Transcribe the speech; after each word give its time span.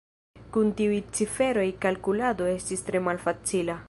Kun 0.53 0.69
tiuj 0.79 0.95
ciferoj 1.17 1.67
kalkulado 1.87 2.47
estis 2.57 2.85
tre 2.89 3.03
malfacila. 3.09 3.77